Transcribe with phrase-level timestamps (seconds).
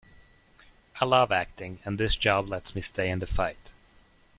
[0.99, 3.71] I love acting and this job lets me stay in the fight.